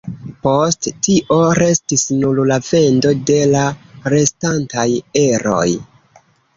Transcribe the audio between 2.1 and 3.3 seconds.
nur la vendo